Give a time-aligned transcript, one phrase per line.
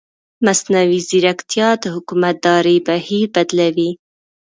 [0.45, 3.91] مصنوعي ځیرکتیا د حکومتدارۍ بهیر بدلوي.